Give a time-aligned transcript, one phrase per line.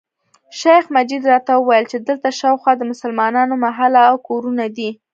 [0.59, 4.89] شیخ مجید راته وویل چې دلته شاوخوا د مسلمانانو محله او کورونه دي.